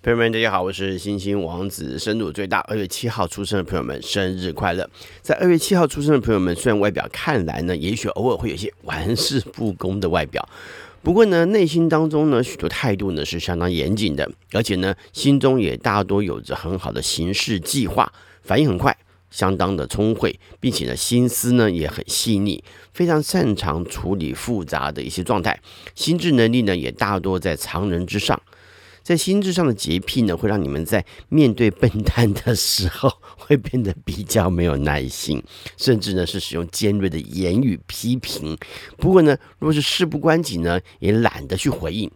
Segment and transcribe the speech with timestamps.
[0.00, 1.98] 朋友们，大家好，我是星星王子。
[1.98, 4.88] 生度最大，二月七号出生的朋友们，生日快乐！
[5.22, 10.48] 在二月七号出生的朋友们，虽然外表看来呢，也许偶尔会有些玩世不恭的外表，
[11.02, 18.12] 不过呢，内心当中呢，许多态度呢是相当严谨的，而且呢，心中也大多有着很好的行事计划，
[18.42, 18.96] 反应很快，
[19.32, 22.62] 相当的聪慧，并且呢，心思呢也很细腻，
[22.94, 25.60] 非常擅长处理复杂的一些状态，
[25.96, 28.40] 心智能力呢也大多在常人之上。
[29.08, 35.42] 在心智上的洁癖呢，会让你们在面对笨蛋的时候，会变得比较没有耐心，
[35.78, 38.54] 甚至呢是使用尖锐的言语批评。
[38.98, 42.10] 不过呢，若是事不关己呢，也懒得去回应。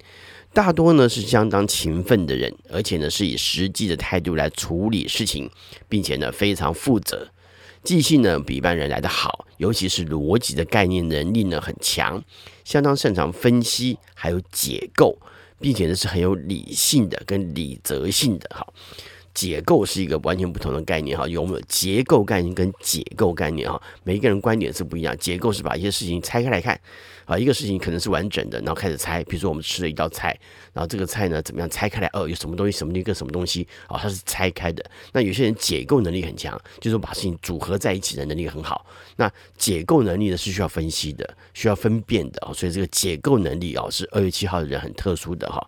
[0.52, 5.50] 大多呢是相当勤奋的人，而且呢是以实际的态度来处理事情，
[5.88, 7.26] 并且呢非常负责。
[7.82, 12.22] 记性呢比一般人来得好，尤其是逻辑的概念能力呢很强，
[12.64, 15.16] 相当擅长分析，还有解构。
[15.62, 18.66] 并且呢是很有理性的跟理则性的哈，
[19.34, 23.80] 解构是一个完全不同的概念哈，有没有结构概念跟解构概念哈？
[24.04, 26.78] 每一个人观点是不一样，结构是把一些事情拆开来看。
[27.24, 29.22] 啊，一个事情可能是完整的，然后开始猜。
[29.24, 30.36] 比如说我们吃了一道菜，
[30.72, 32.10] 然后这个菜呢怎么样拆开来？
[32.12, 33.66] 哦，有什么东西，什么东西跟什么东西？
[33.88, 34.84] 哦，它是拆开的。
[35.12, 38.84] 那有些人解构能力很强，就是把事情组合在一起的能力很好。
[39.16, 42.52] 那解构能力呢是需要分析的，需要分辨的啊。
[42.52, 45.64] 所以这个解构能力啊是二月七号的人很特殊的哈。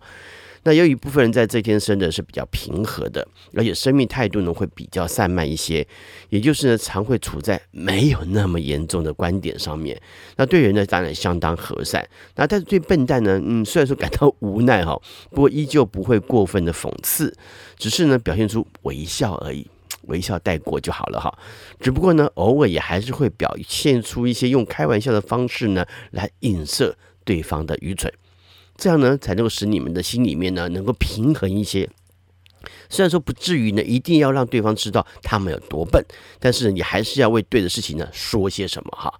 [0.65, 5.87] 那有一部分人在这天生的是比较平和的，而且生命态度呢会比较散漫一些，
[6.29, 10.01] 也就是呢常会处在没有那么严重的观点上面。
[10.37, 14.99] 那对人呢当然相当和善，那但是对笨蛋呢，嗯，虽然说感到无奈哈，
[15.29, 17.31] 不过依旧不会过分的讽刺，
[17.77, 19.67] 只是呢表现出微笑而已，
[20.07, 21.31] 微笑带过就好了哈。
[21.79, 28.11] 只不过呢偶尔也还是会表现出一些用开玩笑的方式呢来影射对方的愚蠢。
[28.77, 31.89] 这样呢，才能够使你们的心里面呢，能够平衡一些。
[32.89, 36.03] 虽然说不至于呢，一定要让对方知道他们有多笨，
[36.39, 39.13] 但是，你还是要为对的事情呢说些什么哈。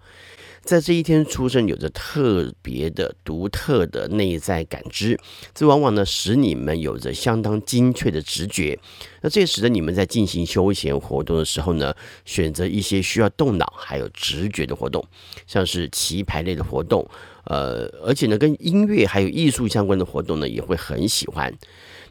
[0.63, 5.19] 在这一天出生，有着特别的、独特的内在感知，
[5.53, 8.79] 这往往呢使你们有着相当精确的直觉。
[9.21, 11.93] 那这也使得你们在进行休闲活动的时候呢，
[12.25, 15.05] 选择一些需要动脑还有直觉的活动，
[15.45, 17.07] 像是棋牌类的活动，
[17.45, 21.53] 呃，而且呢跟音乐还有艺术相关的活动呢，也会很喜欢。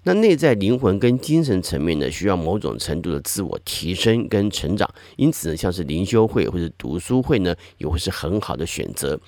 [0.06, 9.18] 那内在灵魂跟精神层面呢，需要某种程度的自我提升跟成长，因此呢，像是灵修会或者读书会呢，也会是很好的选择。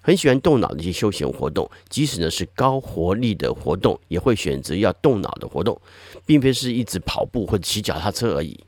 [0.00, 5.80] 很喜欢动脑的一些休闲活动，即使呢是高活力的活动，也会选择要动脑的活动，
[6.26, 8.58] 并非是一直跑步或者骑脚踏车而已。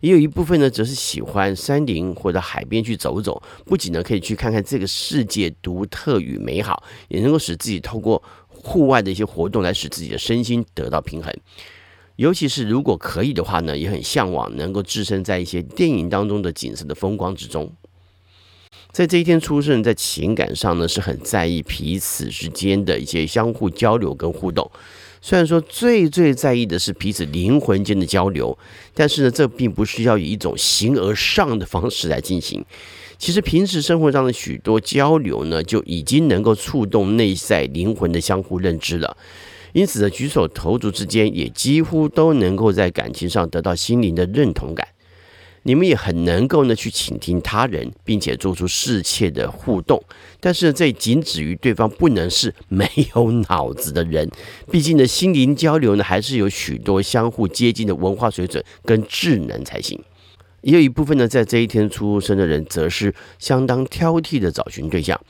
[0.00, 8.22] 也有一部分呢，则是喜欢山林或者海边去走走，不仅呢可以去看看这个世界独特与美好，也能够使自己透过。
[8.60, 11.32] 户外的一些活动来使自己的身心得到平衡，
[12.16, 17.72] 尤其是如果可以的话呢，也很向往能够置身在一些电影当中的景色的风光之中。
[18.90, 24.68] 在这一天出生，在情感上呢是很在意彼此之间的一些相互交流跟互动。
[25.20, 28.56] 虽然说最最在意的是彼此灵魂间的交流，
[28.94, 32.64] 但是呢，这并不是要以一种形而上的方式来进行。
[33.18, 39.16] 其实平时生活上的许多交流呢，就已经能够触动内在灵魂的相互认知了。
[39.72, 44.86] 因此呢，举手投足之间也几乎都能够在感情上得到心灵的认同感。
[45.68, 50.02] 你们也很能够呢去倾听他人，并且做出适切的互动。
[50.40, 54.30] 但是，这仅止于对方不能是没有脑子的人。
[54.72, 60.02] 毕竟呢，心灵交流呢，还是有许多相互接近的文化水准跟智能才行。
[60.62, 65.20] 也有一部分呢，在这一天出生的人，则是相当挑剔的找寻对象。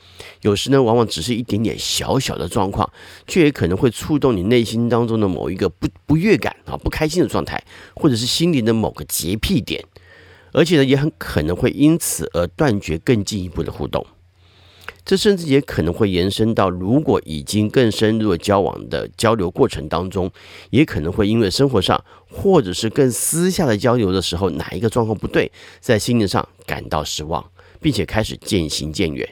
[0.43, 2.89] 有时呢，往往只是一点点小小的状况，
[3.27, 7.61] 却也可能会触动你内心当中的某一个不不悦感啊、不开心的状态，
[7.93, 9.83] 或者是心灵的某个洁癖点。
[10.51, 14.05] 而且呢，也很可能会因此而断绝更进一步的互动。
[15.05, 20.29] 这甚至也可能会延伸到，如果已经更深入的交往的交流过程当中，
[20.69, 27.43] 也可能会因为生活上或者是更私下的交流的时候，哪一个状况不对，在心灵上感到失望，
[27.81, 29.27] 并且开始渐行渐远。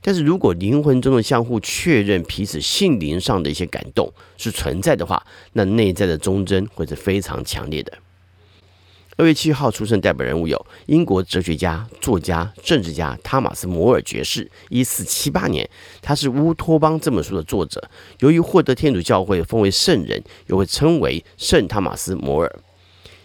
[0.00, 7.92] 但是如果灵魂中的相互确认彼此性灵上的一些感动是存在的话，那内在的忠贞会是非常强烈的。
[9.16, 14.50] 二月七号出生代表人物有英国哲学家、作家、政治家汤马斯·摩尔爵士。
[14.70, 15.68] 一四七八年，
[16.00, 17.90] 他是《乌托邦》这本书的作者。
[18.20, 22.60] 由于获得天主教会封为圣人，又被称为圣汤马斯·摩尔。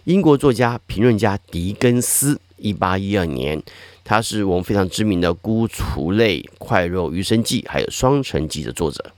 [0.03, 2.39] 英国作家、评论家狄更斯。
[2.57, 3.61] 一八一二年，
[4.03, 9.11] 他是我们非常知名的《孤雏泪》《快肉余生记》还有《双城记》的作者。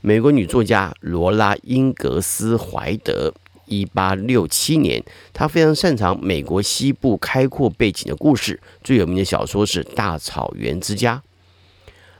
[0.00, 3.34] 美国女作家罗拉英格斯怀德，
[3.66, 5.02] 一八六七年，
[5.32, 11.16] 他非常擅长美国西部开阔背景的故事，最有名的小说是《大草原之家》。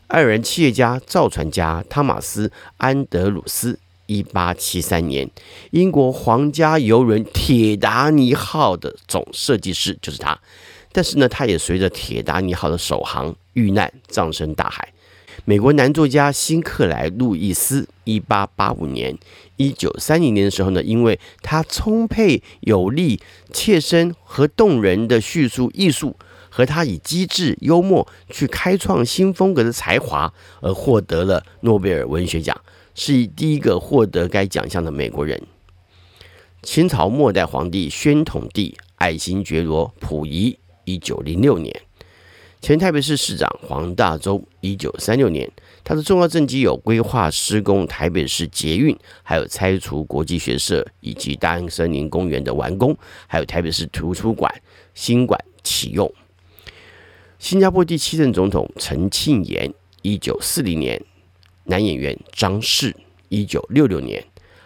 [0.08, 5.28] 爱尔兰企业家、造船家汤马斯·安德鲁斯，一八七三年，
[5.70, 10.38] 英国皇家游轮“铁达尼号”的总设计师就是他。
[10.92, 14.92] 但是呢，他也随着“铁达尼号”的首航遇难，葬身大海。
[15.48, 19.16] 美国男作家辛克莱·路易斯，一八八五年、
[19.54, 23.20] 一九三零年的时候呢，因为他充沛有力、
[23.52, 26.16] 切身和动人的叙述艺术，
[26.50, 32.60] 和他以机智幽默去开创新风格的才华，而获得了诺贝尔文学奖，
[32.96, 35.40] 是以第一个获得该奖项的美国人。
[36.64, 41.85] 清朝末代皇帝宣统帝爱新觉罗溥仪，一九零六年。
[42.66, 45.48] 前台北市市长黄大洲，一九三六年，
[45.84, 52.98] 他的重要政绩有规划施工台北市捷运，还有拆除国际学社以及大安森林公园的完工，
[53.28, 54.52] 还有台北市图书馆
[54.94, 56.12] 新馆启用。
[57.38, 59.72] 新加坡第七任总统陈庆炎，
[60.02, 61.00] 一九四零年，
[61.66, 62.96] 男演员张氏，
[63.28, 64.24] 一九六六年，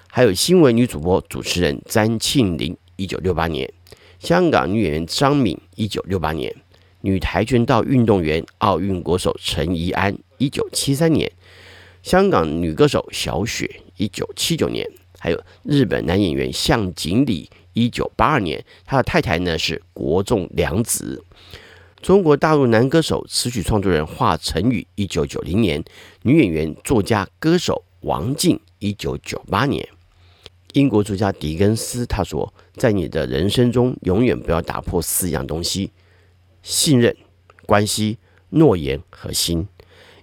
[0.08, 3.70] 还有新闻女主播主持人詹庆龄，一九六八年，
[4.18, 6.56] 香港女演员张敏，一九六八年。
[7.02, 11.26] 女跆拳道运动员、奥运国手陈怡安，一九七三年；
[12.02, 14.84] 香港女歌手小雪，一九七九年；
[15.18, 18.62] 还有日本男演员向井理，一九八二年。
[18.84, 21.24] 他的太太呢是国仲凉子。
[22.02, 25.82] 中国大陆男歌手、词曲创作人华晨宇，一九九零年；
[26.22, 29.86] 女演员、作家、歌手王静，一九九八年。
[30.74, 35.90] 英国作家狄更斯他说：“在你的人生中，永远不要打破四样东西。”
[36.62, 37.16] 信任、
[37.66, 38.18] 关系、
[38.50, 39.66] 诺言和心，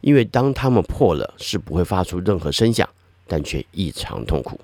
[0.02, 2.88] 因为当他们破了，是不会发出任何声响，
[3.26, 4.60] 但却异常痛苦。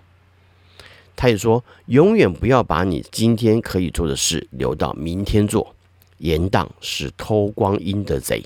[1.15, 5.75] 他也说，永远不要把你今天可以做的事留到明天做。
[6.17, 8.43] 延宕是偷光阴的贼，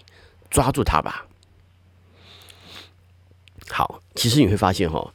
[0.50, 1.28] 抓住他吧。
[3.70, 5.14] 好，其实你会发现哈，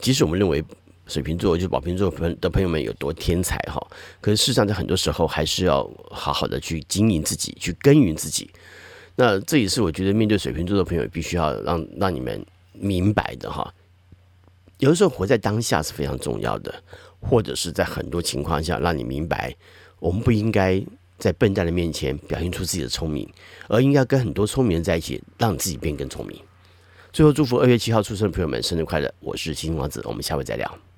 [0.00, 0.64] 即使我们认为。
[1.10, 2.08] 水瓶座就是宝瓶座
[2.40, 3.84] 的朋友们有多天才哈，
[4.20, 8.48] 可是事实上在很多时候还是要好好的去经营自己，去耕耘自己。
[9.16, 13.74] 那这也是我觉得面对水瓶座的朋友必须要让让你们明白的哈。
[14.78, 16.72] 有的时候活在当下是非常重要的，
[17.20, 19.54] 或者是在很多情况下让你明白，
[19.98, 20.82] 我们不应该
[21.18, 23.28] 在笨蛋的面前表现出自己的聪明，
[23.68, 26.40] 而应该跟很多聪明人在一起，让自己变更聪明。
[27.12, 29.12] 最后祝福二月七号出生的朋友们生日快乐！
[29.18, 30.89] 我是星星王子，我们下回再聊。